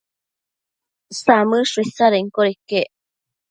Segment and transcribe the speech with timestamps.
[1.21, 2.91] Samëdsho isadenquioda iquec